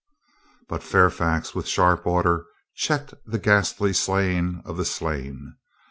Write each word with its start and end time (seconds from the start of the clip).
But 0.67 0.81
Fairfax, 0.81 1.53
with 1.53 1.67
a 1.67 1.69
sharp 1.69 2.07
order, 2.07 2.47
checked 2.73 3.13
the 3.27 3.37
ghastly 3.37 3.93
slaying 3.93 4.63
of 4.65 4.77
the 4.77 4.83
slain. 4.85 5.57